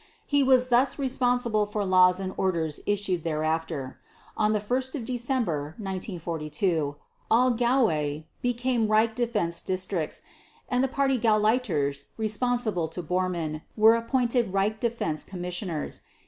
He 0.25 0.41
was 0.41 0.69
thus 0.69 0.97
responsible 0.97 1.67
for 1.67 1.85
laws 1.85 2.19
and 2.19 2.33
orders 2.35 2.79
issued 2.87 3.23
thereafter. 3.23 3.99
On 4.35 4.51
1 4.55 4.81
December 5.03 5.75
1942 5.77 6.95
all 7.29 7.51
Gaue 7.51 8.23
became 8.41 8.87
Reich 8.87 9.13
defense 9.13 9.61
districts, 9.61 10.23
and 10.67 10.83
the 10.83 10.87
Party 10.87 11.19
Gauleiters 11.19 12.05
responsible 12.17 12.87
to 12.87 13.03
Bormann 13.03 13.61
were 13.77 13.93
appointed 13.93 14.51
Reich 14.51 14.79
Defense 14.79 15.23
Commissioners. 15.23 16.01